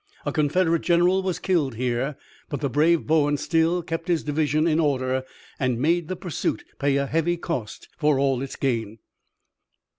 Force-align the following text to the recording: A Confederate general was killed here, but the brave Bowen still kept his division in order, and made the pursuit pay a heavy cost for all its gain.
A 0.25 0.31
Confederate 0.31 0.81
general 0.81 1.21
was 1.21 1.37
killed 1.37 1.75
here, 1.75 2.17
but 2.49 2.59
the 2.59 2.71
brave 2.71 3.05
Bowen 3.05 3.37
still 3.37 3.83
kept 3.83 4.07
his 4.07 4.23
division 4.23 4.65
in 4.65 4.79
order, 4.79 5.21
and 5.59 5.77
made 5.79 6.07
the 6.07 6.15
pursuit 6.15 6.65
pay 6.79 6.97
a 6.97 7.05
heavy 7.05 7.37
cost 7.37 7.87
for 7.99 8.17
all 8.17 8.41
its 8.41 8.55
gain. 8.55 8.97